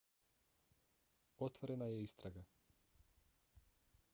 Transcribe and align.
otvorena 1.47 1.91
je 1.91 1.99
istraga 2.07 2.45